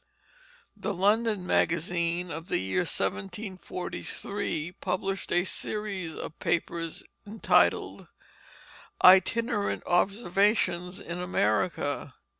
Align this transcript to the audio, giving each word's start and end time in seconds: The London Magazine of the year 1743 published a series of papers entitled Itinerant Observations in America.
The 0.75 0.95
London 0.95 1.45
Magazine 1.45 2.31
of 2.31 2.47
the 2.47 2.57
year 2.57 2.79
1743 2.89 4.71
published 4.81 5.31
a 5.31 5.43
series 5.43 6.15
of 6.15 6.39
papers 6.39 7.03
entitled 7.27 8.07
Itinerant 9.03 9.83
Observations 9.85 10.99
in 10.99 11.19
America. 11.19 12.15